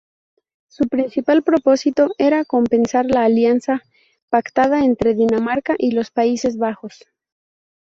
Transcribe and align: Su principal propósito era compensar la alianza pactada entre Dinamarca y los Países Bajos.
Su 0.67 0.87
principal 0.87 1.43
propósito 1.43 2.09
era 2.17 2.43
compensar 2.43 3.05
la 3.05 3.23
alianza 3.25 3.83
pactada 4.29 4.83
entre 4.83 5.13
Dinamarca 5.13 5.75
y 5.77 5.91
los 5.91 6.09
Países 6.09 6.57
Bajos. 6.57 7.05